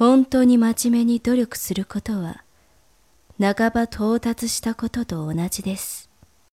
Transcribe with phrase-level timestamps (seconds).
[0.00, 2.42] 本当に真面目に努力することは、
[3.38, 6.09] 半ば到達したことと同じです。